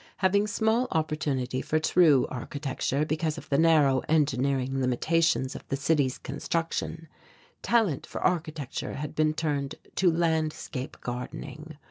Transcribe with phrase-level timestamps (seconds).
[0.17, 6.17] Having small opportunity for true architecture because of the narrow engineering limitations of the city's
[6.17, 7.07] construction,
[7.61, 11.77] talent for architecture had been turned to landscape gardening.